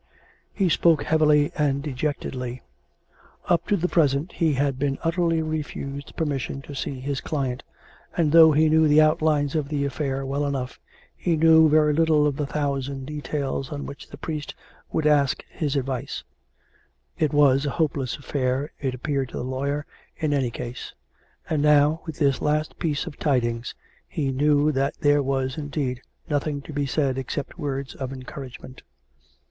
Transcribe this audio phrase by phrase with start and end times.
[0.51, 2.63] He spoke heavily and dejectedly.
[3.45, 7.61] Up to the present he had been utterly refused permission to see his client;
[8.17, 10.79] and though he knew the outlines of the affair well enough,
[11.15, 11.45] he 440 COME RACK!
[11.45, 11.63] COME ROPE!
[11.63, 14.55] knew very little of the thousand details on which the priest
[14.91, 16.23] would ask his advice.
[17.19, 19.85] It was a hopeless affair^ it appeared to the lawyer,
[20.17, 20.95] in any case.
[21.47, 23.75] And now, with this last piece of tidings,
[24.07, 28.81] he knew that there was, indeed, nothing to be said except words of encouragement.